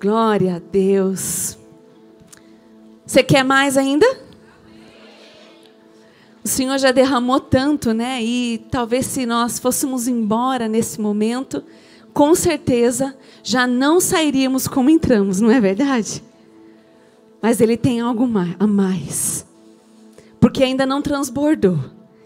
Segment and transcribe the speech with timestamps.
[0.00, 1.58] Glória a Deus.
[3.04, 4.06] Você quer mais ainda?
[6.42, 8.22] O Senhor já derramou tanto, né?
[8.24, 11.62] E talvez se nós fôssemos embora nesse momento,
[12.14, 16.24] com certeza já não sairíamos como entramos, não é verdade?
[17.42, 18.26] Mas Ele tem algo
[18.58, 19.44] a mais.
[20.40, 21.78] Porque ainda não transbordou.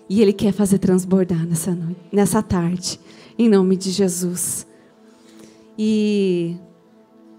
[0.08, 3.00] E Ele quer fazer transbordar nessa, noite, nessa tarde.
[3.36, 4.64] Em nome de Jesus.
[5.76, 6.56] E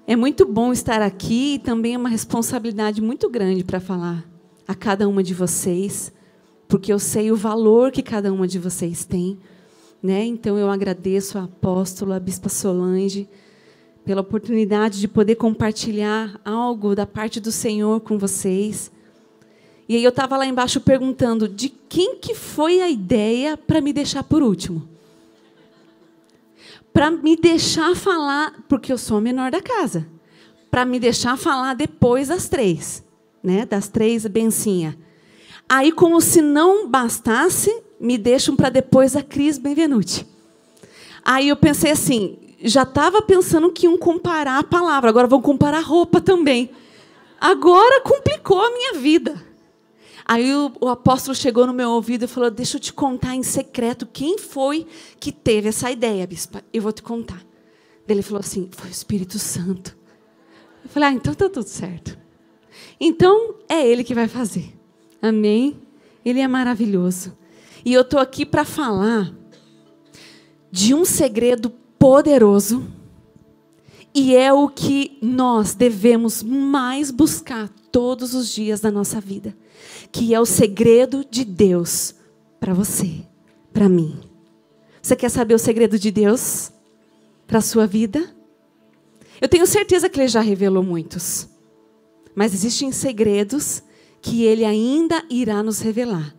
[0.07, 4.23] é muito bom estar aqui e também é uma responsabilidade muito grande para falar
[4.67, 6.13] a cada uma de vocês,
[6.67, 9.39] porque eu sei o valor que cada uma de vocês tem.
[10.03, 10.23] Né?
[10.25, 13.27] Então eu agradeço a apóstola, a bispa Solange,
[14.05, 18.91] pela oportunidade de poder compartilhar algo da parte do Senhor com vocês.
[19.89, 23.91] E aí eu estava lá embaixo perguntando de quem que foi a ideia para me
[23.91, 24.94] deixar por último
[26.95, 30.07] para me deixar falar, porque eu sou a menor da casa,
[30.71, 33.03] para me deixar falar depois das três,
[33.43, 33.65] né?
[33.65, 34.97] Das três, bencinha.
[35.67, 40.25] Aí, como se não bastasse, me deixam para depois a Cris Benvenuti.
[41.25, 45.79] Aí eu pensei assim, já estava pensando que iam comparar a palavra, agora vão comparar
[45.79, 46.69] a roupa também.
[47.41, 49.44] Agora complicou a minha vida.
[50.27, 53.43] Aí o, o, apóstolo chegou no meu ouvido e falou: Deixa eu te contar em
[53.43, 54.87] secreto quem foi
[55.19, 56.63] que teve essa ideia, bispa.
[56.73, 57.45] Eu vou te contar.
[58.07, 59.95] Ele falou assim: Foi o Espírito Santo.
[60.83, 62.17] Eu falei: Ah, então está tudo certo.
[62.99, 64.75] Então é Ele que vai fazer.
[65.21, 65.79] Amém?
[66.25, 67.37] Ele é maravilhoso.
[67.85, 69.31] E eu estou aqui para falar
[70.71, 72.83] de um segredo poderoso.
[74.11, 79.55] E é o que nós devemos mais buscar todos os dias da nossa vida
[80.15, 82.15] que é o segredo de Deus
[82.57, 83.21] para você,
[83.73, 84.17] para mim.
[85.01, 86.71] Você quer saber o segredo de Deus
[87.45, 88.33] para a sua vida?
[89.41, 91.49] Eu tenho certeza que ele já revelou muitos.
[92.33, 93.83] Mas existem segredos
[94.21, 96.33] que ele ainda irá nos revelar.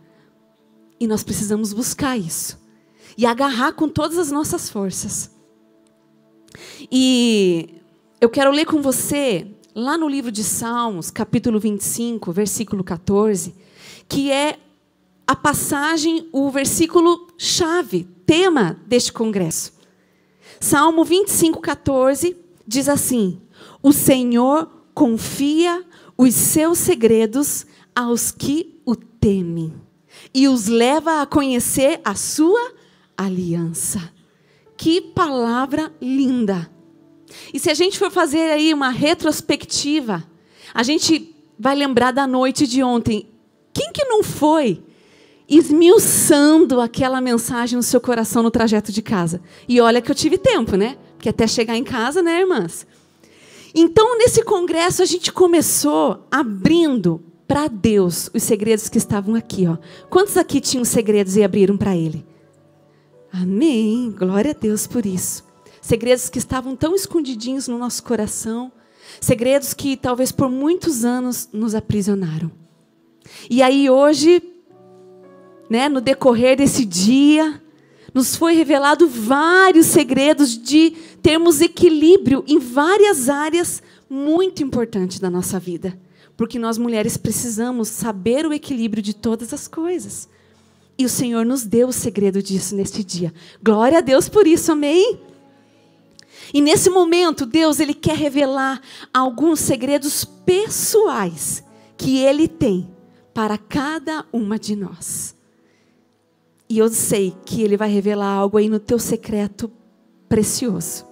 [0.99, 2.59] E nós precisamos buscar isso.
[3.15, 5.29] E agarrar com todas as nossas forças.
[6.91, 7.75] E
[8.19, 9.45] eu quero ler com você,
[9.75, 13.66] lá no livro de Salmos, capítulo 25, versículo 14
[14.07, 14.57] que é
[15.25, 19.73] a passagem, o versículo chave, tema deste congresso.
[20.59, 22.35] Salmo 25, 14
[22.65, 23.41] diz assim:
[23.81, 25.85] O Senhor confia
[26.17, 29.73] os seus segredos aos que o temem
[30.33, 32.73] e os leva a conhecer a sua
[33.17, 34.11] aliança.
[34.75, 36.69] Que palavra linda!
[37.53, 40.23] E se a gente for fazer aí uma retrospectiva,
[40.73, 43.27] a gente vai lembrar da noite de ontem.
[43.77, 44.83] Quem que não foi
[45.47, 49.39] esmiuçando aquela mensagem no seu coração no trajeto de casa?
[49.69, 50.97] E olha que eu tive tempo, né?
[51.13, 52.87] Porque até chegar em casa, né, irmãs?
[53.75, 59.67] Então, nesse congresso, a gente começou abrindo para Deus os segredos que estavam aqui.
[59.67, 59.77] Ó.
[60.09, 62.25] Quantos aqui tinham segredos e abriram para Ele?
[63.31, 64.09] Amém.
[64.09, 65.45] Glória a Deus por isso.
[65.79, 68.71] Segredos que estavam tão escondidinhos no nosso coração.
[69.21, 72.51] Segredos que talvez por muitos anos nos aprisionaram.
[73.49, 74.41] E aí hoje,
[75.69, 77.61] né, no decorrer desse dia,
[78.13, 85.59] nos foi revelado vários segredos de termos equilíbrio em várias áreas muito importantes da nossa
[85.59, 85.99] vida.
[86.35, 90.29] Porque nós mulheres precisamos saber o equilíbrio de todas as coisas.
[90.97, 93.33] E o Senhor nos deu o segredo disso neste dia.
[93.61, 95.19] Glória a Deus por isso, amém?
[96.53, 98.81] E nesse momento, Deus ele quer revelar
[99.13, 101.63] alguns segredos pessoais
[101.97, 102.96] que ele tem
[103.37, 105.35] para cada uma de nós.
[106.67, 109.71] E eu sei que Ele vai revelar algo aí no teu secreto
[110.27, 111.05] precioso,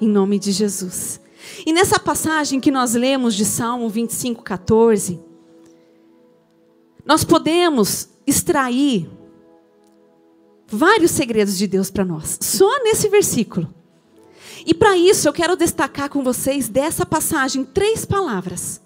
[0.00, 1.20] em nome de Jesus.
[1.66, 5.18] E nessa passagem que nós lemos de Salmo 25, 14,
[7.04, 9.10] nós podemos extrair
[10.68, 13.74] vários segredos de Deus para nós, só nesse versículo.
[14.64, 18.80] E para isso eu quero destacar com vocês dessa passagem três palavras,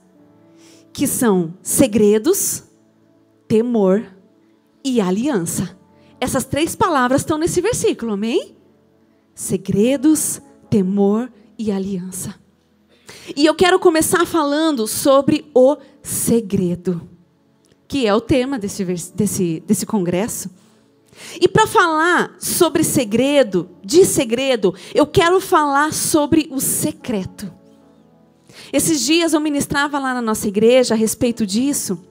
[0.95, 2.70] que são segredos,
[3.51, 4.07] temor
[4.85, 5.77] e aliança.
[6.21, 8.55] Essas três palavras estão nesse versículo, amém?
[9.35, 12.37] Segredos, temor e aliança.
[13.35, 17.03] E eu quero começar falando sobre o segredo,
[17.89, 18.85] que é o tema desse,
[19.17, 20.49] desse, desse congresso.
[21.41, 27.53] E para falar sobre segredo, de segredo, eu quero falar sobre o secreto.
[28.73, 32.10] Esses dias eu ministrava lá na nossa igreja a respeito disso.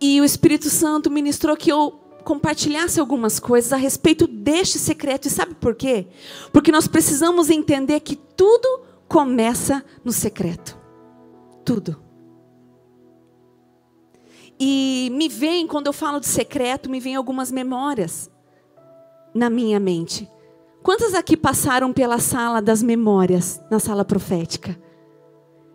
[0.00, 1.90] E o Espírito Santo ministrou que eu
[2.24, 5.26] compartilhasse algumas coisas a respeito deste secreto.
[5.26, 6.06] E sabe por quê?
[6.52, 10.78] Porque nós precisamos entender que tudo começa no secreto.
[11.64, 12.02] Tudo.
[14.60, 18.30] E me vem, quando eu falo de secreto, me vem algumas memórias
[19.34, 20.28] na minha mente.
[20.82, 24.78] Quantas aqui passaram pela sala das memórias, na sala profética?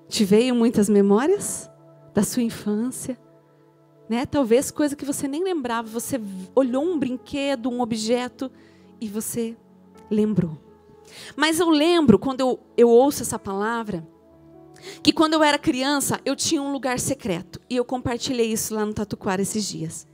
[0.08, 1.70] Te veio muitas memórias
[2.14, 3.18] da sua infância?
[4.10, 4.26] Né?
[4.26, 6.20] Talvez coisa que você nem lembrava, você
[6.56, 8.52] olhou um brinquedo, um objeto
[9.00, 9.56] e você
[10.10, 10.58] lembrou.
[11.36, 14.08] Mas eu lembro, quando eu, eu ouço essa palavra,
[15.02, 17.60] que quando eu era criança, eu tinha um lugar secreto.
[17.70, 20.08] E eu compartilhei isso lá no Tatuquara esses dias.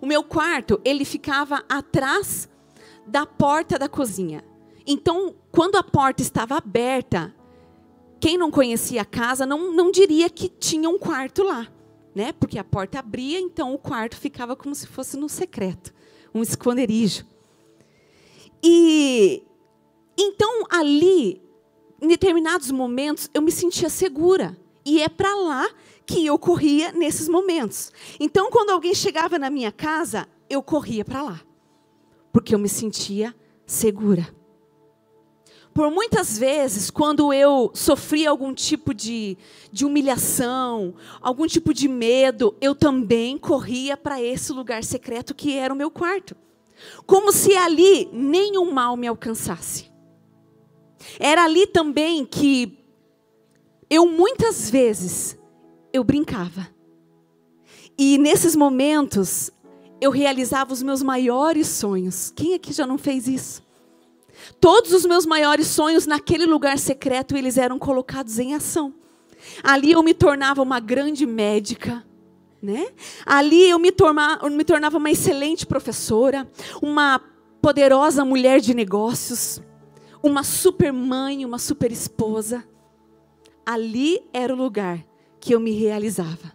[0.00, 2.48] O meu quarto, ele ficava atrás
[3.06, 4.42] da porta da cozinha.
[4.86, 7.34] Então, quando a porta estava aberta,
[8.20, 11.68] quem não conhecia a casa não, não diria que tinha um quarto lá,
[12.14, 12.32] né?
[12.32, 15.92] Porque a porta abria, então o quarto ficava como se fosse no secreto,
[16.34, 17.26] um esconderijo.
[18.62, 19.42] E
[20.16, 21.42] então ali,
[22.00, 24.56] em determinados momentos, eu me sentia segura.
[24.84, 25.68] E é para lá
[26.06, 27.90] que eu corria nesses momentos.
[28.20, 31.40] Então, quando alguém chegava na minha casa, eu corria para lá
[32.34, 33.32] porque eu me sentia
[33.64, 34.28] segura.
[35.74, 39.36] Por muitas vezes, quando eu sofria algum tipo de,
[39.72, 45.74] de humilhação, algum tipo de medo, eu também corria para esse lugar secreto que era
[45.74, 46.36] o meu quarto.
[47.04, 49.90] Como se ali nenhum mal me alcançasse.
[51.18, 52.78] Era ali também que
[53.90, 55.36] eu muitas vezes
[55.92, 56.68] eu brincava.
[57.98, 59.50] E nesses momentos
[60.00, 62.32] eu realizava os meus maiores sonhos.
[62.34, 63.63] Quem aqui já não fez isso?
[64.60, 68.94] Todos os meus maiores sonhos naquele lugar secreto, eles eram colocados em ação.
[69.62, 72.04] Ali eu me tornava uma grande médica,
[72.62, 72.88] né?
[73.26, 76.50] Ali eu me, torma, eu me tornava uma excelente professora,
[76.82, 77.20] uma
[77.60, 79.60] poderosa mulher de negócios,
[80.22, 82.64] uma super mãe, uma super esposa.
[83.66, 85.04] Ali era o lugar
[85.38, 86.52] que eu me realizava.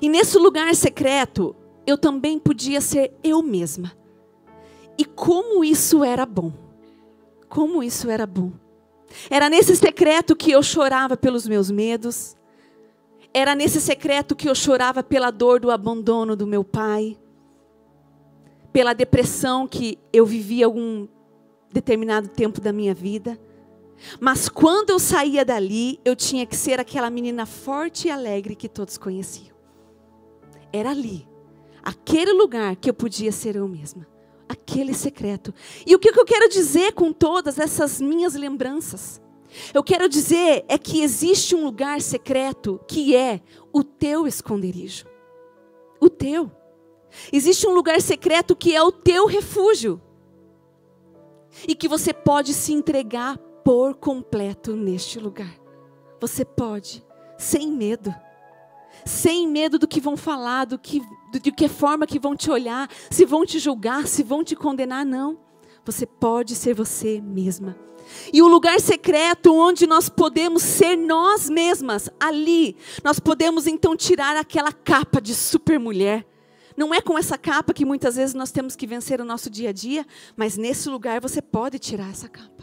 [0.00, 1.54] E nesse lugar secreto,
[1.86, 3.92] eu também podia ser eu mesma.
[4.96, 6.52] E como isso era bom.
[7.48, 8.52] Como isso era bom.
[9.30, 12.36] Era nesse secreto que eu chorava pelos meus medos.
[13.32, 17.18] Era nesse secreto que eu chorava pela dor do abandono do meu pai.
[18.72, 21.06] Pela depressão que eu vivi algum
[21.72, 23.38] determinado tempo da minha vida.
[24.20, 28.68] Mas quando eu saía dali, eu tinha que ser aquela menina forte e alegre que
[28.68, 29.54] todos conheciam.
[30.72, 31.26] Era ali
[31.82, 34.06] aquele lugar que eu podia ser eu mesma,
[34.54, 35.52] aquele secreto.
[35.86, 39.20] E o que eu quero dizer com todas essas minhas lembranças?
[39.72, 43.40] Eu quero dizer é que existe um lugar secreto que é
[43.72, 45.06] o teu esconderijo.
[46.00, 46.50] O teu.
[47.32, 50.00] Existe um lugar secreto que é o teu refúgio.
[51.68, 55.54] E que você pode se entregar por completo neste lugar.
[56.20, 57.04] Você pode,
[57.38, 58.12] sem medo
[59.04, 61.02] sem medo do que vão falar, do que,
[61.38, 65.04] de que forma que vão te olhar, se vão te julgar, se vão te condenar,
[65.04, 65.38] não.
[65.84, 67.76] Você pode ser você mesma.
[68.32, 74.36] E o lugar secreto onde nós podemos ser nós mesmas, ali, nós podemos então tirar
[74.36, 76.26] aquela capa de supermulher.
[76.76, 79.70] Não é com essa capa que muitas vezes nós temos que vencer o nosso dia
[79.70, 80.04] a dia,
[80.36, 82.53] mas nesse lugar você pode tirar essa capa.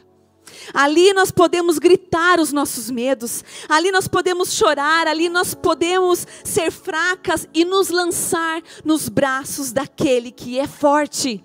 [0.74, 6.72] Ali nós podemos gritar os nossos medos, ali nós podemos chorar, ali nós podemos ser
[6.72, 11.43] fracas e nos lançar nos braços daquele que é forte.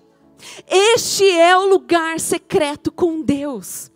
[0.68, 3.90] Este é o lugar secreto com Deus.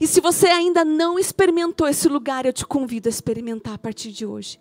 [0.00, 4.12] E se você ainda não experimentou esse lugar, eu te convido a experimentar a partir
[4.12, 4.60] de hoje.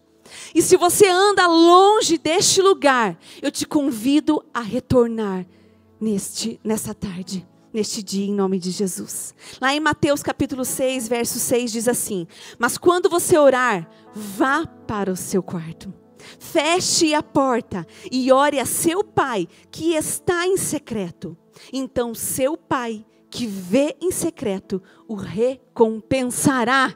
[0.54, 5.46] E se você anda longe deste lugar, eu te convido a retornar
[6.00, 7.46] neste nessa tarde
[7.78, 9.36] neste dia, em nome de Jesus.
[9.62, 15.12] Lá em Mateus capítulo 6, verso 6 diz assim: Mas quando você orar, vá para
[15.12, 15.94] o seu quarto.
[16.40, 21.38] Feche a porta e ore a seu pai que está em secreto.
[21.72, 26.96] Então seu pai que vê em secreto o recompensará.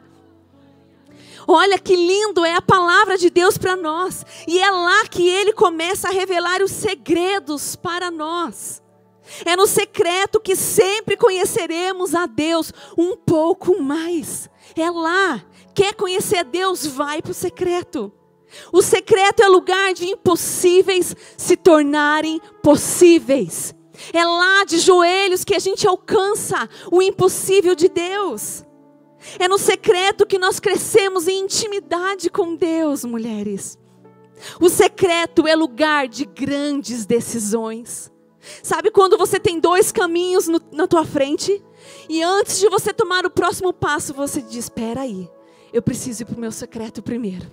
[1.48, 4.26] Olha que lindo é a palavra de Deus para nós.
[4.48, 8.81] E é lá que ele começa a revelar os segredos para nós.
[9.46, 14.50] É no secreto que sempre conheceremos a Deus um pouco mais.
[14.76, 15.44] É lá.
[15.74, 16.86] Quer conhecer a Deus?
[16.86, 18.12] Vai para o secreto.
[18.72, 23.74] O secreto é lugar de impossíveis se tornarem possíveis.
[24.14, 28.64] É lá de joelhos que a gente alcança o impossível de Deus.
[29.38, 33.78] É no secreto que nós crescemos em intimidade com Deus, mulheres.
[34.60, 38.12] O secreto é lugar de grandes decisões.
[38.64, 41.64] Sabe quando você tem dois caminhos no, na tua frente?
[42.10, 45.30] E antes de você tomar o próximo passo, você diz: espera aí,
[45.72, 47.48] eu preciso ir para o meu secreto primeiro.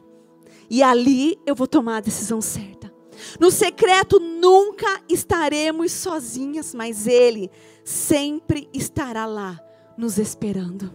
[0.71, 2.93] E ali eu vou tomar a decisão certa.
[3.41, 7.51] No secreto nunca estaremos sozinhas, mas Ele
[7.85, 9.59] sempre estará lá,
[9.97, 10.93] nos esperando.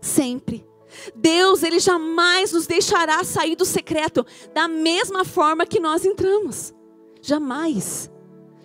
[0.00, 0.66] Sempre.
[1.14, 4.24] Deus, Ele jamais nos deixará sair do secreto
[4.54, 6.72] da mesma forma que nós entramos.
[7.20, 8.10] Jamais.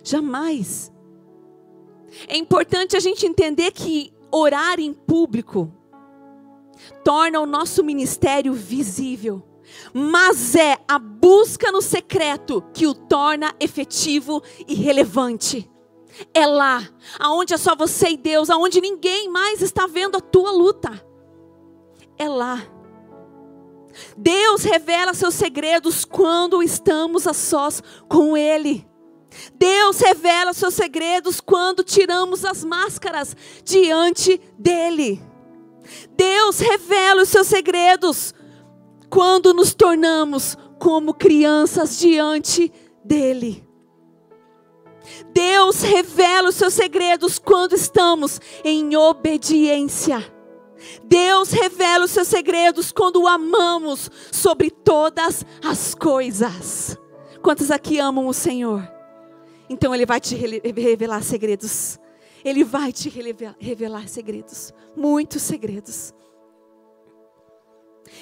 [0.04, 0.92] Jamais.
[2.28, 5.72] É importante a gente entender que orar em público
[7.02, 9.42] torna o nosso ministério visível,
[9.92, 15.70] mas é a busca no secreto que o torna efetivo e relevante.
[16.32, 16.86] É lá,
[17.18, 21.04] aonde é só você e Deus, aonde ninguém mais está vendo a tua luta.
[22.18, 22.62] É lá.
[24.16, 28.86] Deus revela seus segredos quando estamos a sós com Ele.
[29.54, 35.22] Deus revela seus segredos quando tiramos as máscaras diante dEle.
[36.16, 38.34] Deus revela os seus segredos
[39.10, 42.72] quando nos tornamos como crianças diante
[43.04, 43.64] dEle.
[45.32, 50.32] Deus revela os seus segredos quando estamos em obediência.
[51.04, 56.96] Deus revela os seus segredos quando o amamos sobre todas as coisas.
[57.42, 58.90] Quantos aqui amam o Senhor?
[59.68, 61.98] Então Ele vai te revelar segredos.
[62.44, 63.08] Ele vai te
[63.58, 66.12] revelar segredos, muitos segredos.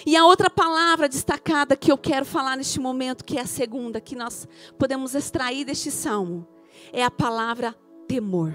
[0.06, 4.00] E a outra palavra destacada que eu quero falar neste momento, que é a segunda
[4.00, 4.46] que nós
[4.78, 6.46] podemos extrair deste salmo,
[6.92, 7.74] é a palavra
[8.06, 8.54] temor.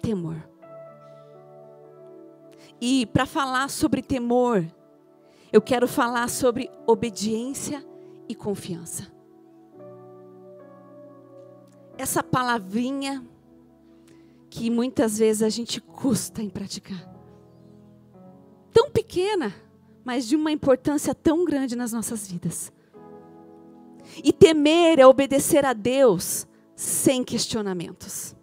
[0.00, 0.48] Temor.
[2.80, 4.64] E para falar sobre temor,
[5.52, 7.86] eu quero falar sobre obediência
[8.26, 9.15] e confiança
[11.98, 13.24] essa palavrinha
[14.50, 17.12] que muitas vezes a gente custa em praticar.
[18.72, 19.54] Tão pequena,
[20.04, 22.72] mas de uma importância tão grande nas nossas vidas.
[24.22, 28.34] E temer é obedecer a Deus sem questionamentos.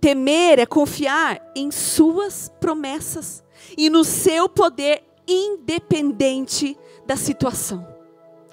[0.00, 3.44] Temer é confiar em Suas promessas
[3.76, 7.86] e no seu poder, independente da situação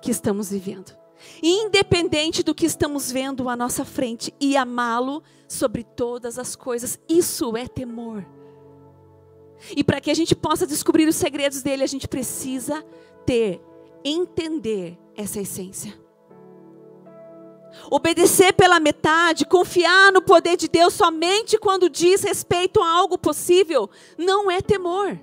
[0.01, 1.06] que estamos vivendo
[1.41, 6.99] independente do que estamos vendo à nossa frente, e amá-lo sobre todas as coisas.
[7.07, 8.25] Isso é temor.
[9.75, 12.85] E para que a gente possa descobrir os segredos dele, a gente precisa
[13.25, 13.61] ter,
[14.03, 15.97] entender essa essência.
[17.91, 23.89] Obedecer pela metade, confiar no poder de Deus somente quando diz respeito a algo possível,
[24.17, 25.19] não é temor.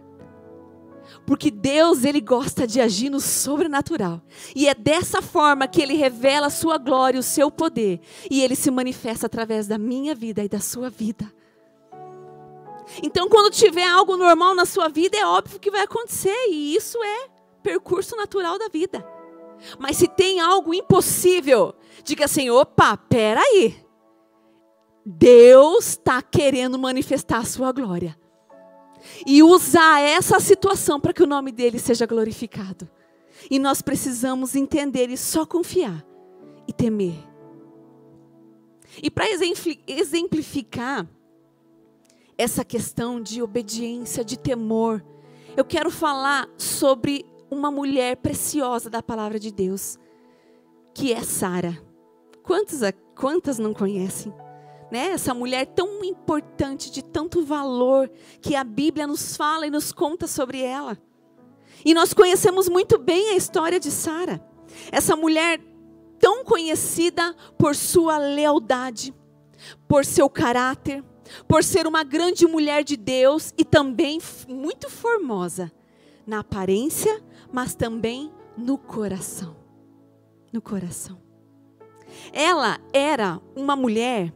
[1.26, 4.22] Porque Deus, ele gosta de agir no sobrenatural.
[4.54, 8.56] E é dessa forma que ele revela a sua glória, o seu poder, e ele
[8.56, 11.32] se manifesta através da minha vida e da sua vida.
[13.02, 17.02] Então, quando tiver algo normal na sua vida, é óbvio que vai acontecer, e isso
[17.02, 17.28] é
[17.62, 19.04] percurso natural da vida.
[19.78, 23.82] Mas se tem algo impossível, diga assim: opa, peraí.
[25.06, 28.16] Deus está querendo manifestar a sua glória
[29.26, 32.88] e usar essa situação para que o nome dele seja glorificado.
[33.50, 36.04] E nós precisamos entender e só confiar
[36.66, 37.16] e temer.
[39.02, 39.26] E para
[39.86, 41.06] exemplificar
[42.36, 45.04] essa questão de obediência, de temor,
[45.56, 49.98] eu quero falar sobre uma mulher preciosa da palavra de Deus,
[50.92, 51.78] que é Sara.
[52.42, 52.80] Quantas,
[53.14, 54.32] quantas não conhecem?
[54.94, 55.08] Né?
[55.08, 58.08] Essa mulher tão importante, de tanto valor,
[58.40, 60.96] que a Bíblia nos fala e nos conta sobre ela.
[61.84, 64.40] E nós conhecemos muito bem a história de Sara.
[64.92, 65.60] Essa mulher
[66.20, 69.12] tão conhecida por sua lealdade,
[69.88, 71.02] por seu caráter,
[71.48, 75.72] por ser uma grande mulher de Deus e também muito formosa
[76.24, 77.20] na aparência,
[77.52, 79.56] mas também no coração.
[80.52, 81.20] No coração.
[82.32, 84.32] Ela era uma mulher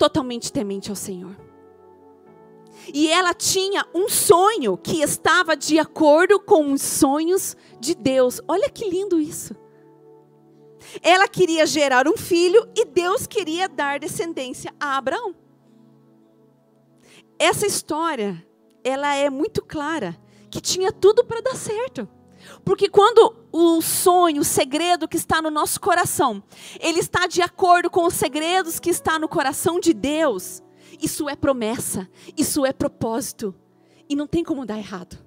[0.00, 1.36] totalmente temente ao Senhor.
[2.94, 8.40] E ela tinha um sonho que estava de acordo com os sonhos de Deus.
[8.48, 9.54] Olha que lindo isso.
[11.02, 15.34] Ela queria gerar um filho e Deus queria dar descendência a Abraão.
[17.38, 18.42] Essa história,
[18.82, 20.16] ela é muito clara,
[20.50, 22.08] que tinha tudo para dar certo.
[22.64, 26.42] Porque quando o sonho, o segredo que está no nosso coração,
[26.78, 30.62] ele está de acordo com os segredos que está no coração de Deus,
[31.00, 33.54] isso é promessa, isso é propósito.
[34.08, 35.18] E não tem como dar errado.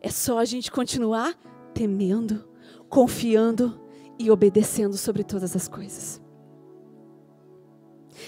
[0.00, 1.34] É só a gente continuar
[1.72, 2.46] temendo,
[2.88, 3.80] confiando
[4.18, 6.20] e obedecendo sobre todas as coisas.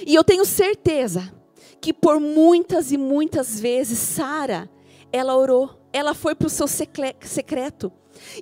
[0.07, 1.33] E eu tenho certeza
[1.81, 4.71] que por muitas e muitas vezes Sara,
[5.13, 7.93] ela orou, ela foi para o seu secreto.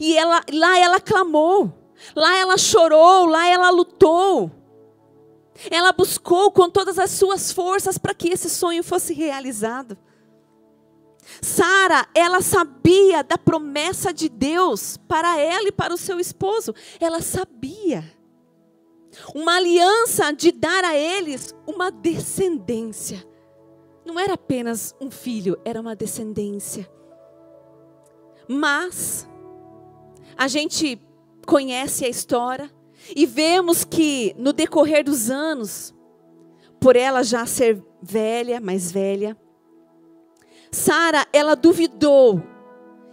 [0.01, 1.73] E ela, lá ela clamou,
[2.15, 4.51] lá ela chorou, lá ela lutou.
[5.71, 9.99] Ela buscou com todas as suas forças para que esse sonho fosse realizado.
[11.43, 16.75] Sara, ela sabia da promessa de Deus para ela e para o seu esposo.
[16.99, 18.05] Ela sabia.
[19.35, 23.27] Uma aliança de dar a eles uma descendência.
[24.05, 26.91] Não era apenas um filho, era uma descendência.
[28.49, 29.29] Mas
[30.41, 30.99] a gente
[31.47, 32.73] conhece a história
[33.15, 35.95] e vemos que no decorrer dos anos,
[36.81, 39.37] por ela já ser velha, mais velha,
[40.73, 42.43] Sara, ela duvidou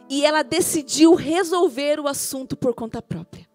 [0.09, 3.45] e ela decidiu resolver o assunto por conta própria.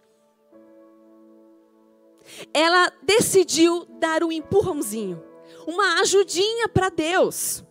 [2.52, 5.24] Ela decidiu dar um empurrãozinho,
[5.66, 7.64] uma ajudinha para Deus.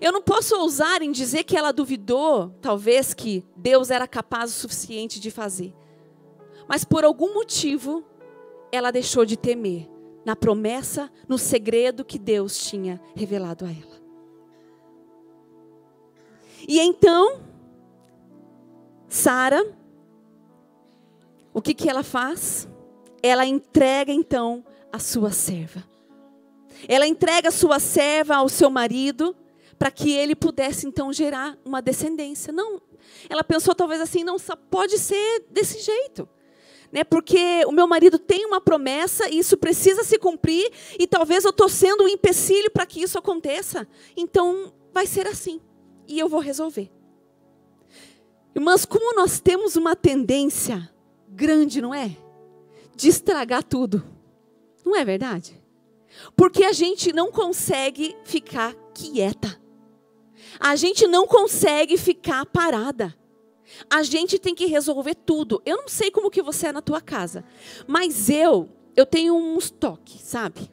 [0.00, 4.54] Eu não posso ousar em dizer que ela duvidou, talvez que Deus era capaz o
[4.54, 5.74] suficiente de fazer.
[6.68, 8.04] Mas por algum motivo,
[8.72, 9.88] ela deixou de temer
[10.24, 13.96] na promessa, no segredo que Deus tinha revelado a ela.
[16.68, 17.40] E então,
[19.08, 19.64] Sara,
[21.54, 22.68] o que, que ela faz?
[23.22, 25.84] Ela entrega então a sua serva.
[26.88, 29.34] Ela entrega a sua serva ao seu marido
[29.78, 32.52] para que ele pudesse então gerar uma descendência.
[32.52, 32.80] Não,
[33.28, 36.28] ela pensou talvez assim, não, só pode ser desse jeito.
[36.92, 41.44] Né, porque o meu marido tem uma promessa e isso precisa se cumprir e talvez
[41.44, 43.88] eu estou sendo um empecilho para que isso aconteça.
[44.16, 45.60] Então vai ser assim
[46.06, 46.90] e eu vou resolver.
[48.54, 50.88] Irmãs, como nós temos uma tendência
[51.28, 52.16] grande, não é?
[52.94, 54.02] De estragar tudo.
[54.84, 55.60] Não é verdade?
[56.34, 59.60] Porque a gente não consegue ficar quieta.
[60.58, 63.14] A gente não consegue ficar parada.
[63.90, 65.60] A gente tem que resolver tudo.
[65.66, 67.44] Eu não sei como que você é na tua casa,
[67.86, 70.70] mas eu, eu tenho uns toques, sabe?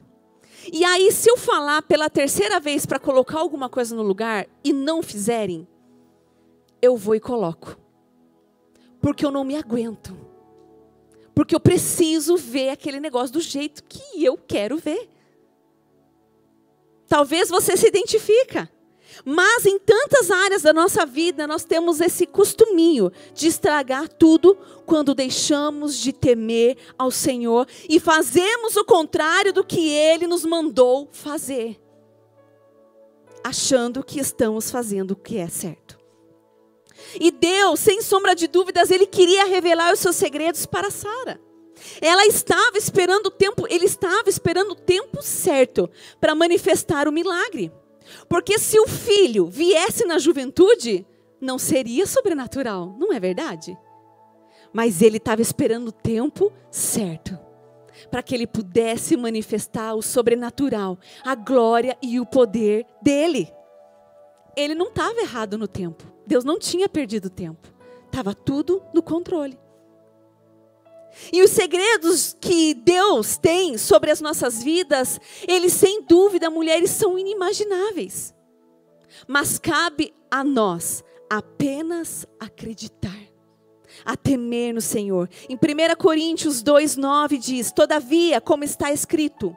[0.72, 4.72] E aí, se eu falar pela terceira vez para colocar alguma coisa no lugar e
[4.72, 5.68] não fizerem,
[6.80, 7.76] eu vou e coloco.
[9.00, 10.16] Porque eu não me aguento.
[11.34, 15.10] Porque eu preciso ver aquele negócio do jeito que eu quero ver.
[17.06, 18.70] Talvez você se identifica.
[19.24, 25.14] Mas em tantas áreas da nossa vida nós temos esse costuminho de estragar tudo quando
[25.14, 31.80] deixamos de temer ao Senhor e fazemos o contrário do que ele nos mandou fazer,
[33.42, 35.98] achando que estamos fazendo o que é certo.
[37.20, 41.40] E Deus, sem sombra de dúvidas, ele queria revelar os seus segredos para Sara.
[42.00, 47.70] Ela estava esperando o tempo, ele estava esperando o tempo certo para manifestar o milagre.
[48.28, 51.06] Porque se o filho viesse na juventude,
[51.40, 53.76] não seria sobrenatural, não é verdade?
[54.72, 57.38] Mas ele estava esperando o tempo certo
[58.10, 63.52] para que ele pudesse manifestar o sobrenatural, a glória e o poder dele.
[64.56, 66.04] Ele não estava errado no tempo.
[66.26, 67.72] Deus não tinha perdido tempo.
[68.06, 69.58] Estava tudo no controle.
[71.32, 77.18] E os segredos que Deus tem sobre as nossas vidas, eles sem dúvida, mulheres, são
[77.18, 78.34] inimagináveis.
[79.26, 83.18] Mas cabe a nós apenas acreditar,
[84.04, 85.28] a temer no Senhor.
[85.48, 89.56] Em 1 Coríntios 2,9 diz: Todavia, como está escrito,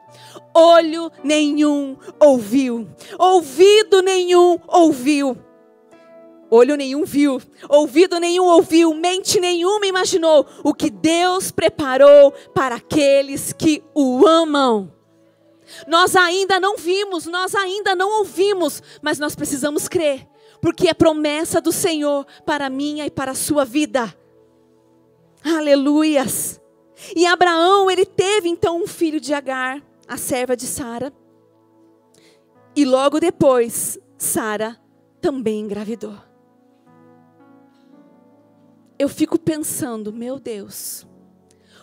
[0.54, 5.36] olho nenhum ouviu, ouvido nenhum ouviu
[6.50, 13.52] Olho nenhum viu, ouvido nenhum ouviu, mente nenhuma imaginou o que Deus preparou para aqueles
[13.52, 14.90] que o amam.
[15.86, 20.26] Nós ainda não vimos, nós ainda não ouvimos, mas nós precisamos crer,
[20.62, 24.14] porque é promessa do Senhor para a minha e para a sua vida.
[25.44, 26.58] Aleluias.
[27.14, 31.12] E Abraão, ele teve então um filho de Agar, a serva de Sara.
[32.74, 34.80] E logo depois, Sara
[35.20, 36.27] também engravidou
[38.98, 41.06] eu fico pensando, meu Deus,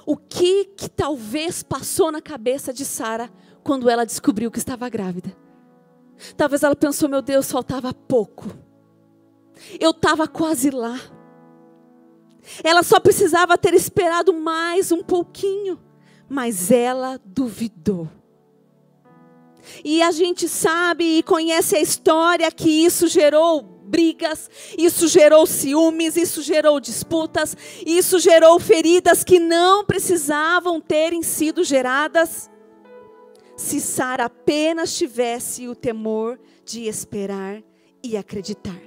[0.06, 3.30] o que que talvez passou na cabeça de Sara
[3.64, 5.36] quando ela descobriu que estava grávida?
[6.36, 8.48] Talvez ela pensou, meu Deus, faltava pouco.
[9.80, 11.00] Eu estava quase lá.
[12.64, 15.80] Ela só precisava ter esperado mais um pouquinho,
[16.30, 18.10] mas ela duvidou.
[19.84, 26.18] E a gente sabe e conhece a história que isso gerou brigas, isso gerou ciúmes,
[26.18, 32.50] isso gerou disputas, isso gerou feridas que não precisavam terem sido geradas.
[33.56, 37.64] se Sara apenas tivesse o temor de esperar
[38.04, 38.82] e acreditar.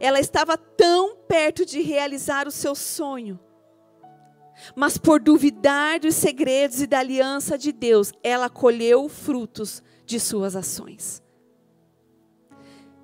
[0.00, 3.38] Ela estava tão perto de realizar o seu sonho,
[4.74, 10.56] mas por duvidar dos segredos e da aliança de Deus, ela colheu frutos de suas
[10.56, 11.21] ações.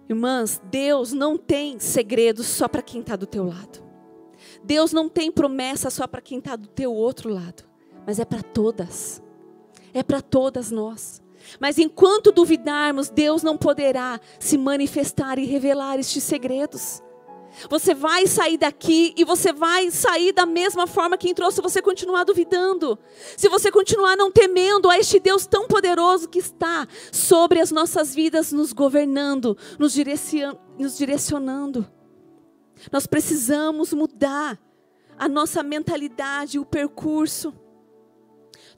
[0.09, 3.87] Irmãs, Deus não tem segredos só para quem está do teu lado.
[4.65, 7.65] Deus não tem promessa só para quem está do teu outro lado,
[8.07, 9.23] mas é para todas.
[9.93, 11.23] É para todas nós.
[11.61, 17.03] Mas enquanto duvidarmos, Deus não poderá se manifestar e revelar estes segredos.
[17.69, 21.83] Você vai sair daqui e você vai sair da mesma forma que entrou se você
[21.83, 22.99] continuar duvidando.
[23.37, 28.15] Se você continuar não temendo a este Deus tão poderoso que está sobre as nossas
[28.15, 31.87] vidas, nos governando, nos, direcionando.
[32.93, 34.59] Nós precisamos mudar
[35.19, 37.53] a nossa mentalidade, o percurso.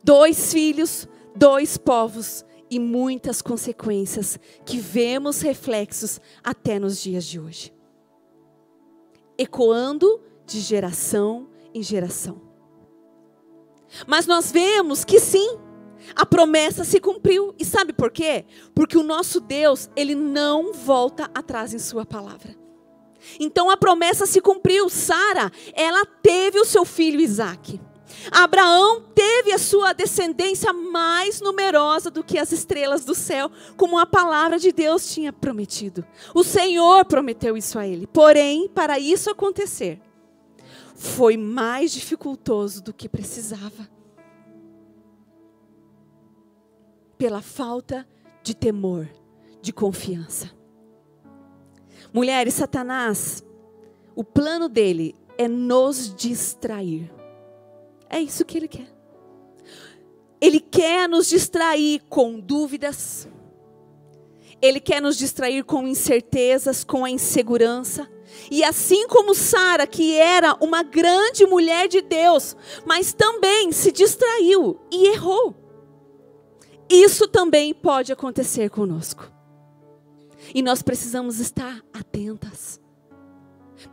[0.02, 7.79] Dois filhos, dois povos e muitas consequências que vemos reflexos até nos dias de hoje.
[9.40, 12.42] Ecoando de geração em geração.
[14.06, 15.58] Mas nós vemos que sim,
[16.14, 17.54] a promessa se cumpriu.
[17.58, 18.44] E sabe por quê?
[18.74, 22.54] Porque o nosso Deus, ele não volta atrás em sua palavra.
[23.38, 24.90] Então a promessa se cumpriu.
[24.90, 27.80] Sara, ela teve o seu filho Isaque.
[28.30, 34.06] Abraão teve a sua descendência mais numerosa do que as estrelas do céu, como a
[34.06, 36.04] palavra de Deus tinha prometido.
[36.34, 38.06] O Senhor prometeu isso a ele.
[38.06, 40.00] Porém, para isso acontecer,
[40.94, 43.88] foi mais dificultoso do que precisava.
[47.16, 48.06] Pela falta
[48.42, 49.08] de temor,
[49.60, 50.50] de confiança.
[52.12, 53.44] Mulheres, Satanás,
[54.14, 57.19] o plano dele é nos distrair.
[58.10, 58.92] É isso que ele quer.
[60.40, 63.28] Ele quer nos distrair com dúvidas.
[64.60, 68.10] Ele quer nos distrair com incertezas, com a insegurança.
[68.50, 74.80] E assim como Sara, que era uma grande mulher de Deus, mas também se distraiu
[74.90, 75.54] e errou.
[76.88, 79.30] Isso também pode acontecer conosco.
[80.52, 82.80] E nós precisamos estar atentas.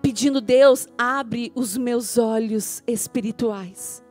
[0.02, 4.04] Pedindo Deus, abre os meus olhos espirituais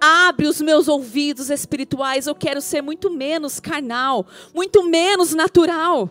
[0.00, 2.26] Abre os meus ouvidos espirituais.
[2.26, 6.10] Eu quero ser muito menos carnal, muito menos natural.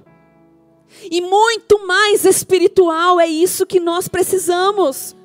[1.10, 5.16] E muito mais espiritual é isso que nós precisamos.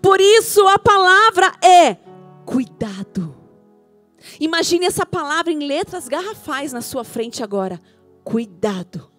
[0.00, 1.96] Por isso a palavra é
[2.44, 3.34] cuidado.
[4.40, 7.80] Imagine essa palavra em letras garrafais na sua frente agora.
[8.24, 9.10] Cuidado.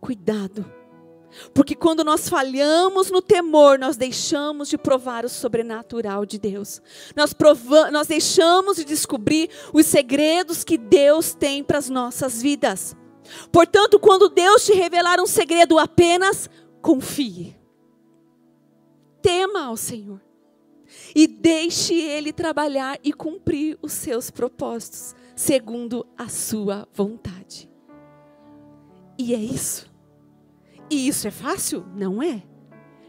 [0.00, 0.79] Cuidado.
[1.54, 6.82] Porque quando nós falhamos no temor, nós deixamos de provar o sobrenatural de Deus.
[7.14, 7.34] Nós,
[7.92, 12.96] nós deixamos de descobrir os segredos que Deus tem para as nossas vidas.
[13.52, 16.48] Portanto, quando Deus te revelar um segredo, apenas
[16.80, 17.56] confie.
[19.22, 20.20] Tema ao Senhor.
[21.14, 27.70] E deixe Ele trabalhar e cumprir os seus propósitos, segundo a sua vontade.
[29.16, 29.89] E é isso.
[30.90, 31.86] E isso é fácil?
[31.94, 32.42] Não é.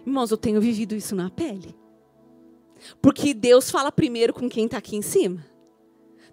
[0.05, 1.75] Irmãos, eu tenho vivido isso na pele.
[3.01, 5.45] Porque Deus fala primeiro com quem está aqui em cima.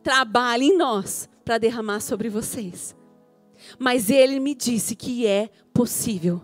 [0.02, 2.94] Trabalhe em nós para derramar sobre vocês.
[3.78, 6.42] Mas Ele me disse que é possível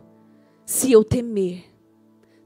[0.66, 1.64] se eu temer,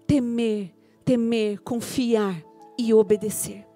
[0.07, 2.43] temer, temer, confiar
[2.77, 3.67] e obedecer.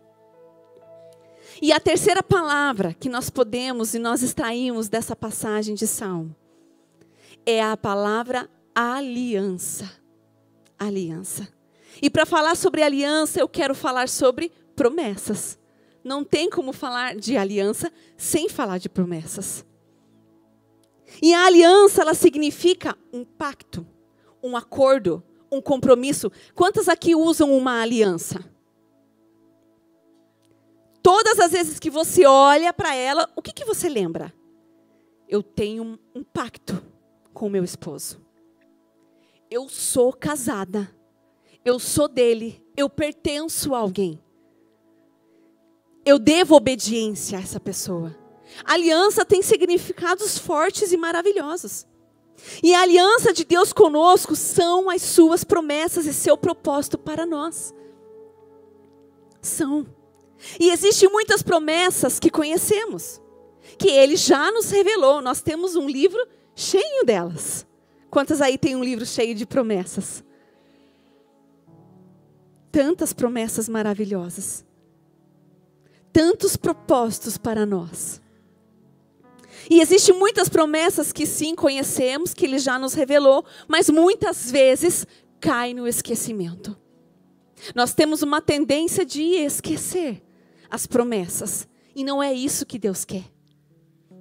[1.61, 6.35] E a terceira palavra que nós podemos e nós extraímos dessa passagem de Salmo
[7.47, 9.91] é a palavra aliança.
[10.79, 11.49] Aliança.
[12.01, 15.59] E para falar sobre aliança, eu quero falar sobre promessas.
[16.03, 19.65] Não tem como falar de aliança sem falar de promessas.
[21.21, 23.87] E a aliança, ela significa um pacto,
[24.43, 26.33] um acordo, um compromisso.
[26.55, 28.43] Quantas aqui usam uma aliança?
[31.03, 34.33] Todas as vezes que você olha para ela, o que, que você lembra?
[35.29, 36.83] Eu tenho um, pacto
[37.35, 38.22] com o meu esposo
[39.53, 40.91] eu sou casada,
[41.63, 44.19] eu sou dele, eu pertenço a alguém.
[46.07, 48.17] Eu devo obediência a essa pessoa.
[48.65, 51.87] aliança tem significados fortes e maravilhosos.
[52.63, 57.75] E a aliança de Deus conosco são as suas promessas e seu propósito para nós.
[59.43, 59.87] São.
[60.59, 63.21] E existem muitas promessas que conhecemos,
[63.77, 65.21] que ele já nos revelou.
[65.21, 67.67] Nós temos um livro cheio delas.
[68.13, 70.23] Quantas aí tem um livro cheio de promessas?
[72.71, 74.67] Tantas promessas maravilhosas.
[76.13, 78.21] Tantos propósitos para nós.
[79.71, 85.07] E existem muitas promessas que sim conhecemos, que Ele já nos revelou, mas muitas vezes
[85.41, 86.77] cai no esquecimento.
[87.75, 90.23] Nós temos uma tendência de esquecer
[90.69, 91.67] as promessas.
[91.97, 93.25] E não é isso que Deus quer.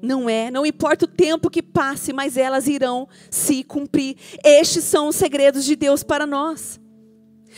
[0.01, 4.17] Não é, não importa o tempo que passe, mas elas irão se cumprir.
[4.43, 6.79] Estes são os segredos de Deus para nós.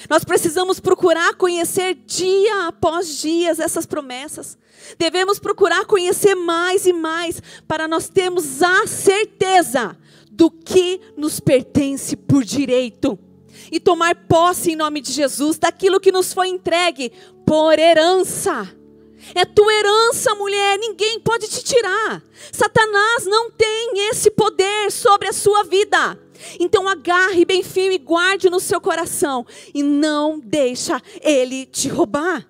[0.09, 4.57] Nós precisamos procurar conhecer dia após dia essas promessas.
[4.97, 9.95] Devemos procurar conhecer mais e mais para nós termos a certeza
[10.31, 13.17] do que nos pertence por direito
[13.71, 17.11] e tomar posse em nome de Jesus daquilo que nos foi entregue
[17.45, 18.67] por herança.
[19.33, 22.23] É tua herança, mulher, ninguém pode te tirar.
[22.51, 26.19] Satanás não tem esse poder sobre a sua vida.
[26.59, 32.45] Então agarre bem firme e guarde no seu coração e não deixa ele te roubar.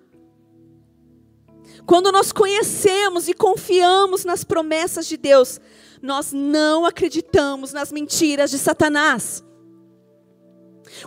[1.85, 5.59] Quando nós conhecemos e confiamos nas promessas de Deus,
[6.01, 9.43] nós não acreditamos nas mentiras de Satanás.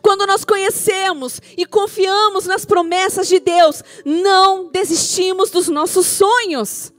[0.02, 6.92] Quando nós conhecemos e confiamos nas promessas de Deus, não desistimos dos nossos sonhos.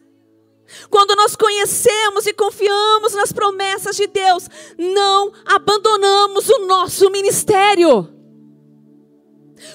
[0.90, 8.14] Quando nós conhecemos e confiamos nas promessas de Deus, não abandonamos o nosso ministério.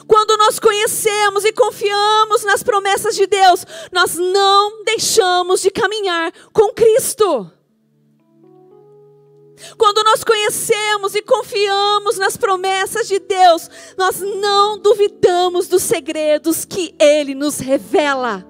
[0.07, 6.73] Quando nós conhecemos e confiamos nas promessas de Deus, nós não deixamos de caminhar com
[6.73, 7.51] Cristo.
[9.77, 16.95] Quando nós conhecemos e confiamos nas promessas de Deus, nós não duvidamos dos segredos que
[16.99, 18.47] Ele nos revela.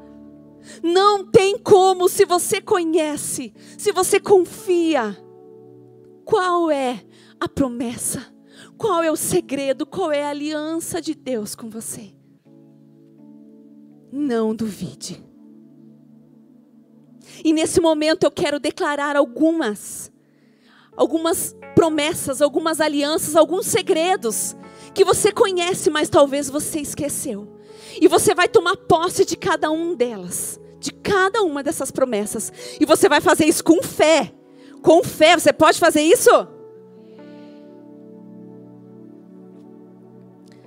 [0.83, 5.17] Não tem como, se você conhece, se você confia,
[6.25, 7.05] qual é
[7.39, 8.33] a promessa,
[8.79, 12.15] qual é o segredo, qual é a aliança de Deus com você.
[14.11, 15.23] Não duvide.
[17.45, 20.12] E nesse momento eu quero declarar algumas
[20.97, 24.57] algumas promessas, algumas alianças, alguns segredos
[24.95, 27.49] que você conhece, mas talvez você esqueceu.
[28.01, 32.53] E você vai tomar posse de cada um delas, de cada uma dessas promessas.
[32.81, 34.33] E você vai fazer isso com fé.
[34.83, 36.31] Com fé, você pode fazer isso?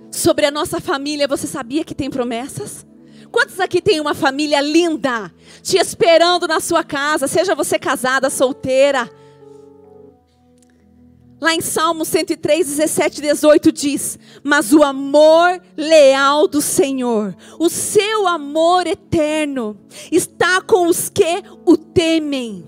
[0.09, 2.85] Sobre a nossa família, você sabia que tem promessas?
[3.31, 9.09] Quantos aqui tem uma família linda, te esperando na sua casa, seja você casada, solteira?
[11.39, 18.27] Lá em Salmo 103, 17 18 diz: Mas o amor leal do Senhor, o seu
[18.27, 19.77] amor eterno,
[20.11, 22.65] está com os que o temem,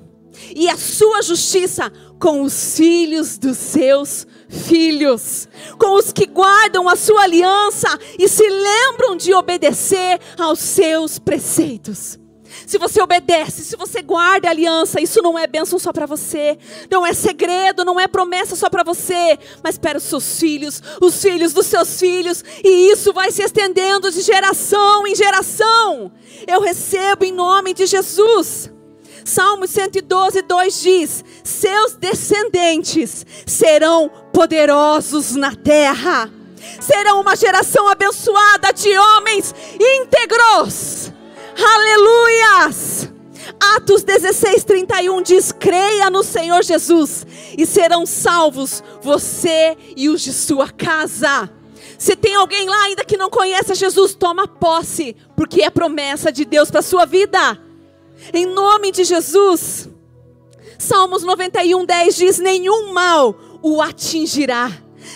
[0.54, 5.48] e a sua justiça com os filhos dos seus filhos,
[5.80, 7.88] com os que guardam a sua aliança
[8.20, 12.20] e se lembram de obedecer aos seus preceitos
[12.68, 16.60] se você obedece, se você guarda a aliança, isso não é bênção só para você,
[16.92, 21.22] não é segredo, não é promessa só para você, mas para os seus filhos, os
[21.22, 26.12] filhos dos seus filhos, e isso vai se estendendo de geração em geração.
[26.46, 28.70] Eu recebo em nome de Jesus.
[29.24, 36.30] Salmo 112, 2 diz: Seus descendentes serão poderosos na terra,
[36.82, 41.14] serão uma geração abençoada de homens íntegros
[41.58, 43.10] Aleluias!
[43.76, 47.26] Atos 16, 31 diz: creia no Senhor Jesus
[47.58, 51.50] e serão salvos você e os de sua casa.
[51.98, 56.46] Se tem alguém lá ainda que não conhece Jesus, toma posse, porque é promessa de
[56.46, 57.60] Deus para a sua vida.
[58.34, 59.90] Em nome de Jesus.
[60.78, 64.72] Salmos 91, 10 diz: Nenhum mal o atingirá,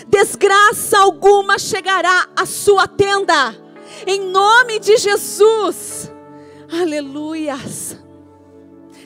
[0.08, 3.56] desgraça alguma chegará à sua tenda.
[4.06, 6.11] Em nome de Jesus.
[6.72, 8.02] Aleluias.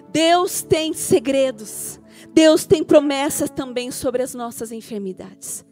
[0.09, 2.00] Deus tem segredos.
[2.33, 5.66] Deus tem promessas também sobre as nossas enfermidades.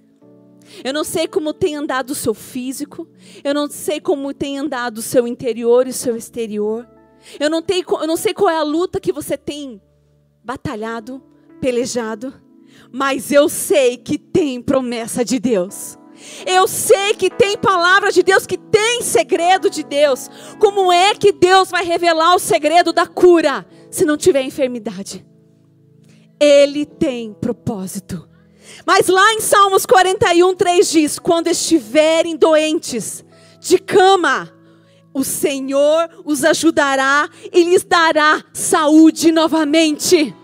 [0.82, 3.06] Eu não sei como tem andado o seu físico,
[3.44, 6.88] eu não sei como tem andado o seu interior e o seu exterior.
[7.38, 9.80] Eu não, tenho, eu não sei qual é a luta que você tem
[10.42, 11.22] batalhado,
[11.60, 12.34] pelejado,
[12.90, 15.96] mas eu sei que tem promessa de Deus.
[16.46, 20.30] Eu sei que tem palavra de Deus, que tem segredo de Deus.
[20.58, 25.24] Como é que Deus vai revelar o segredo da cura se não tiver enfermidade?
[26.40, 28.28] Ele tem propósito.
[28.86, 33.24] Mas lá em Salmos 41, 3 diz: Quando estiverem doentes,
[33.60, 34.52] de cama,
[35.12, 40.34] o Senhor os ajudará e lhes dará saúde novamente.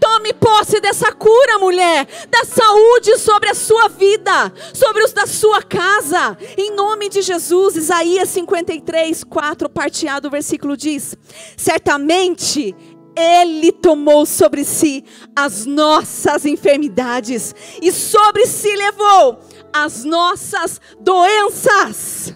[0.00, 5.62] Tome posse dessa cura, mulher, da saúde sobre a sua vida, sobre os da sua
[5.62, 6.36] casa.
[6.56, 11.16] Em nome de Jesus, Isaías 53, 4, parteado, o versículo diz:
[11.56, 12.74] Certamente
[13.16, 15.04] Ele tomou sobre si
[15.34, 19.38] as nossas enfermidades e sobre si levou
[19.72, 22.34] as nossas doenças.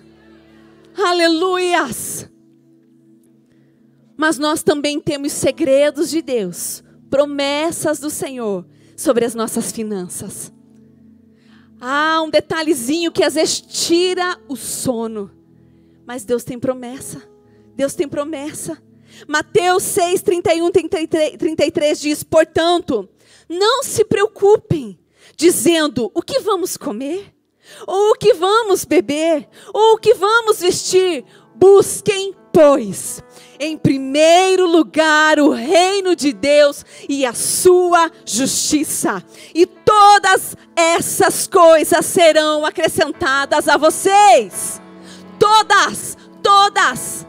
[0.97, 2.29] Aleluias!
[4.17, 8.67] Mas nós também temos segredos de Deus, promessas do Senhor
[8.97, 10.53] sobre as nossas finanças.
[11.81, 15.31] Ah, um detalhezinho que às vezes tira o sono.
[16.05, 17.23] Mas Deus tem promessa.
[17.77, 18.83] Deus tem promessa.
[19.27, 23.09] Mateus 6, 31, 33, 33 diz: Portanto,
[23.49, 24.99] não se preocupem,
[25.37, 27.33] dizendo o que vamos comer,
[27.87, 31.25] ou o que vamos beber, ou o que vamos vestir.
[31.55, 33.23] Busquem, pois,
[33.59, 39.23] em primeiro lugar o reino de Deus e a sua justiça,
[39.55, 44.81] e todas essas coisas serão acrescentadas a vocês.
[45.39, 47.27] Todas, todas.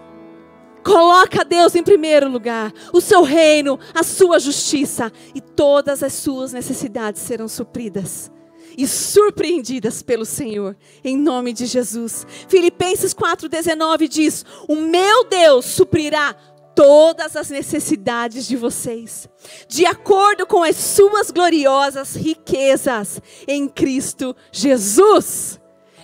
[0.84, 6.54] Coloca Deus em primeiro lugar, o seu reino, a sua justiça, e todas as suas
[6.54, 8.32] necessidades serão supridas
[8.78, 12.26] e surpreendidas pelo Senhor, em nome de Jesus.
[12.48, 16.36] Filipenses 4,19 diz: O meu Deus suprirá
[16.76, 19.28] todas as necessidades de vocês,
[19.68, 25.60] de acordo com as suas gloriosas riquezas em Cristo Jesus.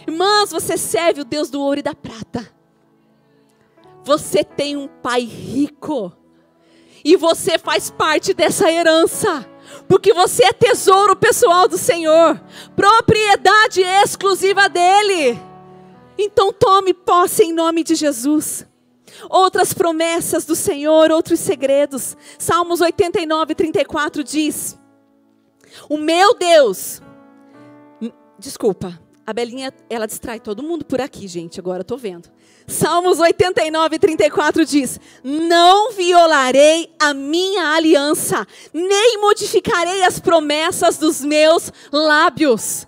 [0.08, 2.54] Irmãs, você serve o Deus do ouro e da prata.
[4.04, 6.12] Você tem um pai rico.
[7.04, 9.48] E você faz parte dessa herança
[9.88, 12.42] porque você é tesouro pessoal do Senhor,
[12.76, 15.40] propriedade exclusiva dEle.
[16.18, 18.66] Então tome posse em nome de Jesus.
[19.30, 22.18] Outras promessas do Senhor, outros segredos.
[22.38, 24.78] Salmos 89, 34 diz:
[25.90, 27.02] O meu Deus,
[28.38, 32.30] desculpa, a Belinha, ela distrai todo mundo por aqui, gente, agora eu tô vendo.
[32.68, 41.72] Salmos 89, 34 diz: Não violarei a minha aliança, nem modificarei as promessas dos meus
[41.92, 42.88] lábios.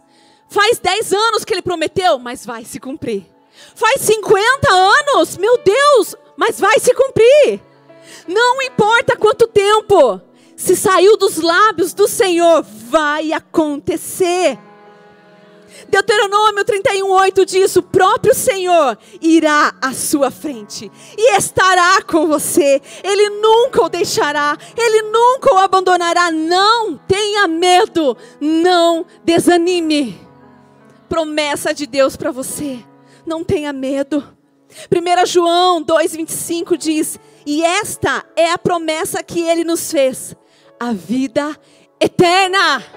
[0.50, 3.26] Faz 10 anos que ele prometeu, mas vai se cumprir.
[3.76, 7.60] Faz 50 anos, meu Deus, mas vai se cumprir.
[8.28, 10.22] Não importa quanto tempo,
[10.56, 14.58] se saiu dos lábios do Senhor, vai acontecer.
[15.90, 22.82] Deuteronômio 31:8 diz: "O próprio Senhor irá à sua frente e estará com você.
[23.04, 26.32] Ele nunca o deixará, ele nunca o abandonará.
[26.32, 30.20] Não tenha medo, não desanime."
[31.08, 32.80] Promessa de Deus para você.
[33.26, 34.24] Não tenha medo.
[34.90, 40.36] 1 João 2:25 diz: "E esta é a promessa que ele nos fez:
[40.80, 41.58] a vida
[42.00, 42.97] eterna."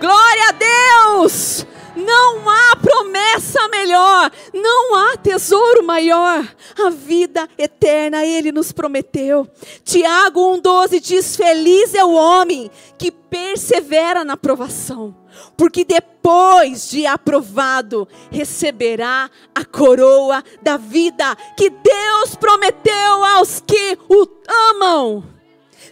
[0.00, 1.66] Glória a Deus!
[1.96, 6.46] Não há promessa melhor, não há tesouro maior.
[6.78, 9.48] A vida eterna ele nos prometeu.
[9.82, 15.16] Tiago 1,12 diz: Feliz é o homem que persevera na provação,
[15.56, 24.28] porque depois de aprovado receberá a coroa da vida que Deus prometeu aos que o
[24.70, 25.35] amam.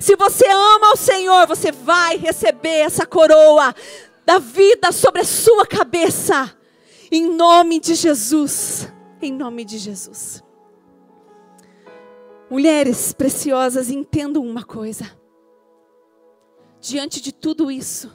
[0.00, 3.74] Se você ama o Senhor, você vai receber essa coroa
[4.24, 6.56] da vida sobre a sua cabeça.
[7.10, 8.88] Em nome de Jesus.
[9.20, 10.42] Em nome de Jesus.
[12.50, 15.10] Mulheres preciosas, entendam uma coisa.
[16.80, 18.12] Diante de tudo isso,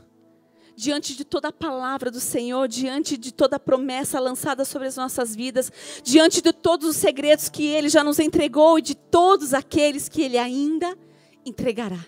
[0.75, 4.95] diante de toda a palavra do Senhor, diante de toda a promessa lançada sobre as
[4.95, 5.71] nossas vidas,
[6.03, 10.21] diante de todos os segredos que Ele já nos entregou e de todos aqueles que
[10.21, 10.95] Ele ainda
[11.45, 12.05] entregará,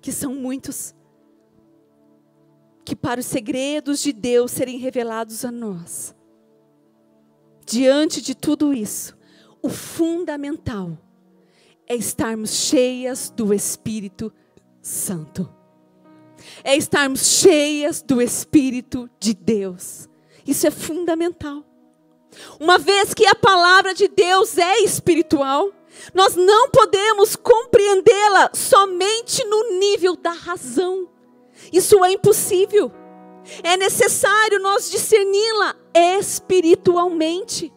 [0.00, 0.94] que são muitos
[2.84, 6.14] que para os segredos de Deus serem revelados a nós,
[7.64, 9.16] diante de tudo isso,
[9.62, 10.98] o fundamental
[11.86, 14.32] é estarmos cheias do Espírito
[14.80, 15.52] Santo.
[16.64, 20.08] É estarmos cheias do Espírito de Deus.
[20.46, 21.64] Isso é fundamental.
[22.58, 25.72] Uma vez que a palavra de Deus é espiritual,
[26.14, 31.08] nós não podemos compreendê-la somente no nível da razão.
[31.72, 32.90] Isso é impossível.
[33.62, 35.74] É necessário nós discerni-la
[36.18, 37.72] espiritualmente.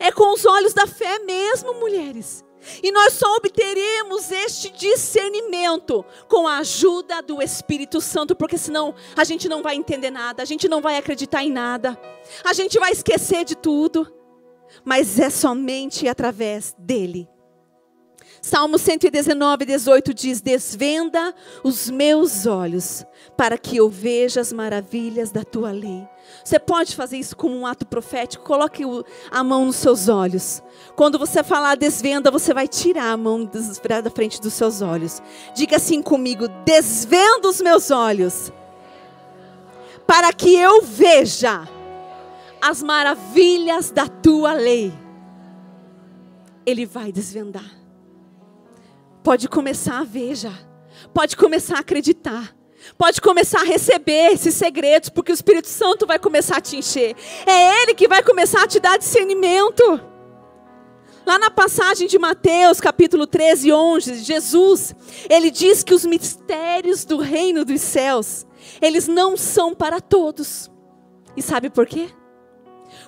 [0.00, 2.44] É com os olhos da fé mesmo, mulheres.
[2.82, 9.22] E nós só obteremos este discernimento com a ajuda do Espírito Santo, porque senão a
[9.22, 12.00] gente não vai entender nada, a gente não vai acreditar em nada,
[12.42, 14.10] a gente vai esquecer de tudo.
[14.82, 17.28] Mas é somente através dele
[18.44, 23.02] Salmo 119, 18 diz: Desvenda os meus olhos,
[23.38, 26.06] para que eu veja as maravilhas da tua lei.
[26.44, 28.44] Você pode fazer isso como um ato profético?
[28.44, 28.82] Coloque
[29.30, 30.62] a mão nos seus olhos.
[30.94, 33.50] Quando você falar desvenda, você vai tirar a mão
[34.02, 35.22] da frente dos seus olhos.
[35.54, 38.52] Diga assim comigo: desvenda os meus olhos,
[40.06, 41.66] para que eu veja
[42.60, 44.92] as maravilhas da tua lei.
[46.66, 47.83] Ele vai desvendar
[49.24, 50.52] pode começar a ver já.
[51.14, 52.54] Pode começar a acreditar.
[52.98, 57.16] Pode começar a receber esses segredos, porque o Espírito Santo vai começar a te encher.
[57.46, 59.82] É Ele que vai começar a te dar discernimento.
[61.26, 64.94] Lá na passagem de Mateus, capítulo 13, 11, Jesus,
[65.30, 68.46] ele diz que os mistérios do reino dos céus,
[68.82, 70.70] eles não são para todos.
[71.34, 72.10] E sabe por quê?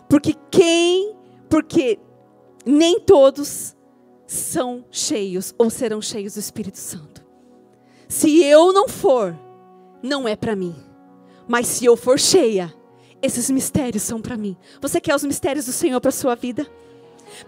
[0.09, 1.15] Porque quem,
[1.51, 1.99] porque
[2.65, 3.76] nem todos
[4.27, 7.25] são cheios ou serão cheios do Espírito Santo.
[8.09, 9.37] Se eu não for,
[10.03, 10.75] não é para mim.
[11.49, 12.75] Mas se eu for cheia,
[13.23, 14.57] esses mistérios são para mim.
[14.81, 16.67] Você quer os mistérios do Senhor para sua vida?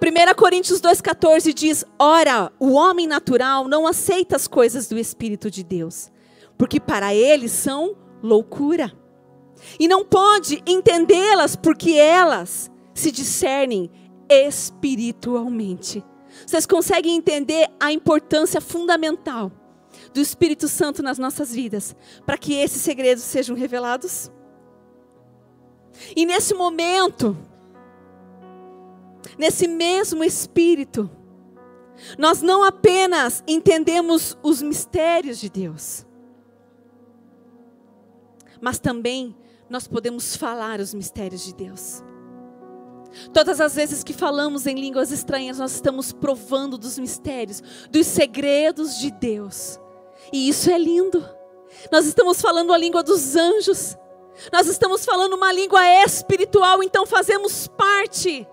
[0.00, 5.62] 1 Coríntios 2,14 diz: Ora, o homem natural não aceita as coisas do Espírito de
[5.62, 6.10] Deus,
[6.56, 8.92] porque para ele são loucura.
[9.78, 13.90] E não pode entendê-las porque elas se discernem
[14.28, 16.04] espiritualmente.
[16.48, 19.52] Vocês conseguem entender a importância fundamental
[20.14, 21.94] do Espírito Santo nas nossas vidas
[22.24, 24.30] para que esses segredos sejam revelados?
[26.16, 27.36] E nesse momento,
[29.36, 31.10] nesse mesmo Espírito,
[32.16, 36.06] nós não apenas entendemos os mistérios de Deus,
[38.58, 39.36] mas também
[39.68, 42.02] nós podemos falar os mistérios de Deus.
[43.32, 48.98] Todas as vezes que falamos em línguas estranhas, nós estamos provando dos mistérios, dos segredos
[48.98, 49.78] de Deus.
[50.32, 51.24] E isso é lindo.
[51.92, 53.96] Nós estamos falando a língua dos anjos.
[54.52, 58.46] Nós estamos falando uma língua espiritual, então fazemos parte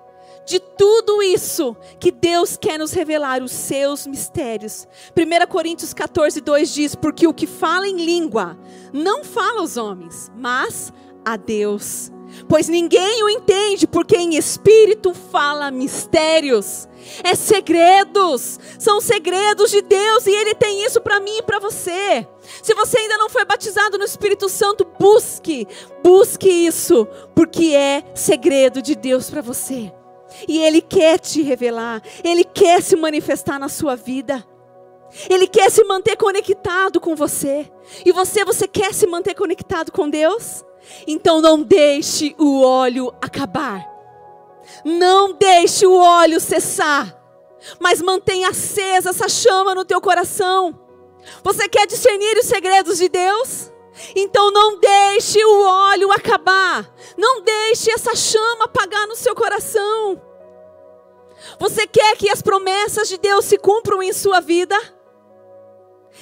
[0.46, 4.88] de tudo isso que Deus quer nos revelar, os seus mistérios.
[5.18, 8.58] 1 Coríntios 14, 2 diz: Porque o que fala em língua
[8.94, 10.94] não fala aos homens, mas
[11.24, 12.12] a Deus
[12.48, 16.88] pois ninguém o entende, porque em espírito fala mistérios.
[17.24, 22.28] É segredos, são segredos de Deus e Ele tem isso para mim e para você.
[22.64, 25.68] Se você ainda não foi batizado no Espírito Santo, busque,
[26.04, 29.94] busque isso, porque é segredo de Deus para você.
[30.48, 34.46] E Ele quer te revelar, Ele quer se manifestar na sua vida.
[35.30, 37.72] Ele quer se manter conectado com você.
[38.06, 40.65] E você, você quer se manter conectado com Deus?
[41.08, 43.86] Então não deixe o óleo acabar.
[44.84, 47.16] Não deixe o óleo cessar.
[47.80, 50.80] Mas mantenha acesa essa chama no teu coração.
[51.44, 53.72] Você quer discernir os segredos de Deus?
[54.16, 56.94] Então não deixe o óleo acabar.
[57.18, 60.22] Não deixe essa chama apagar no seu coração.
[61.60, 64.76] Você quer que as promessas de Deus se cumpram em sua vida?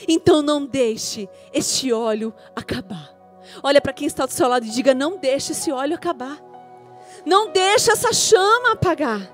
[0.07, 3.12] Então não deixe este óleo acabar.
[3.61, 6.41] Olha para quem está do seu lado e diga: não deixe esse óleo acabar.
[7.25, 9.31] Não deixe essa chama apagar.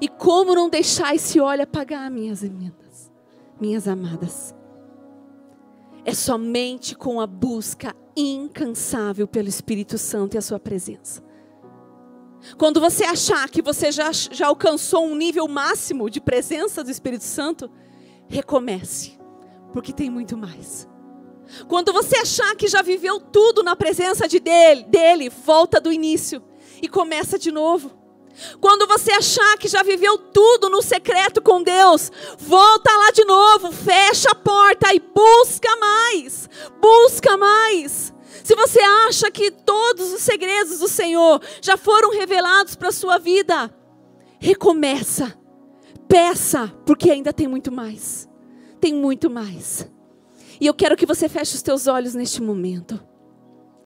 [0.00, 3.10] E como não deixar esse óleo apagar, minhas emendas,
[3.60, 4.54] minhas amadas?
[6.04, 11.24] É somente com a busca incansável pelo Espírito Santo e a sua presença.
[12.56, 17.24] Quando você achar que você já, já alcançou um nível máximo de presença do Espírito
[17.24, 17.70] Santo,
[18.28, 19.18] recomece,
[19.72, 20.88] porque tem muito mais.
[21.68, 26.42] Quando você achar que já viveu tudo na presença de dele, dele, volta do início
[26.82, 27.92] e começa de novo.
[28.60, 33.72] Quando você achar que já viveu tudo no secreto com Deus, volta lá de novo,
[33.72, 36.48] fecha a porta e busca mais.
[36.80, 38.12] Busca mais.
[38.44, 43.18] Se você acha que todos os segredos do Senhor já foram revelados para a sua
[43.18, 43.74] vida,
[44.38, 45.34] recomeça
[46.08, 48.28] Peça, porque ainda tem muito mais.
[48.80, 49.90] Tem muito mais.
[50.60, 53.00] E eu quero que você feche os teus olhos neste momento.